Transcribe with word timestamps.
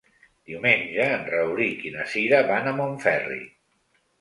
Diumenge 0.51 1.03
en 1.17 1.27
Rauric 1.33 1.85
i 1.91 1.91
na 1.99 2.07
Cira 2.15 2.41
van 2.51 2.73
a 2.73 2.77
Montferri. 2.81 3.39